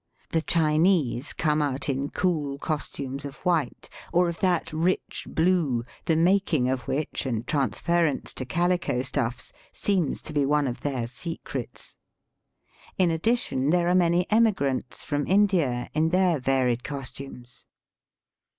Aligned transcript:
The 0.29 0.41
Chinese 0.41 1.31
come 1.31 1.61
out 1.61 1.87
in 1.87 2.09
cool 2.09 2.57
costumes 2.57 3.23
of 3.23 3.35
white, 3.45 3.87
or 4.11 4.29
of 4.29 4.39
that 4.39 4.73
rich 4.73 5.27
blue, 5.29 5.85
the 6.05 6.15
making 6.15 6.67
of 6.69 6.87
which 6.87 7.27
and 7.27 7.45
transference 7.45 8.33
to 8.33 8.43
calico 8.45 9.03
stuffs 9.03 9.53
seems 9.71 10.23
to 10.23 10.33
be 10.33 10.43
one 10.43 10.65
of 10.67 10.81
their 10.81 11.05
secrets. 11.05 11.97
In 12.97 13.11
addition, 13.11 13.69
there 13.69 13.87
are 13.87 13.93
many 13.93 14.25
emigrants 14.31 15.03
from 15.03 15.27
India 15.27 15.87
in 15.93 16.09
their 16.09 16.39
varied 16.39 16.83
costumes. 16.83 17.67